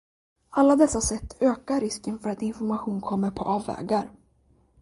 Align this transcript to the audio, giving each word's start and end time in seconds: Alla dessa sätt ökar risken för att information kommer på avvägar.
Alla 0.49 0.73
dessa 0.75 1.01
sätt 1.01 1.37
ökar 1.41 1.79
risken 1.79 2.19
för 2.19 2.29
att 2.29 2.41
information 2.41 3.01
kommer 3.01 3.31
på 3.31 3.43
avvägar. 3.43 4.09